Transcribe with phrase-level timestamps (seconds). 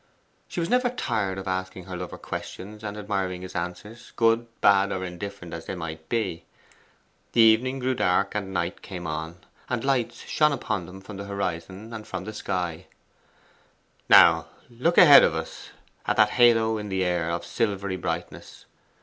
[0.47, 4.91] She was never tired of asking her lover questions and admiring his answers, good, bad,
[4.91, 6.45] or indifferent as they might be.
[7.33, 11.25] The evening grew dark and night came on, and lights shone upon them from the
[11.25, 12.87] horizon and from the sky.
[14.09, 15.69] 'Now look there ahead of us,
[16.07, 18.65] at that halo in the air, of silvery brightness.